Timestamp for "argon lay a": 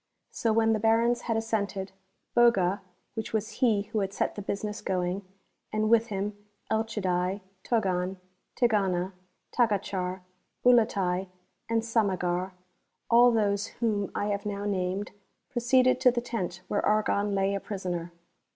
16.83-17.59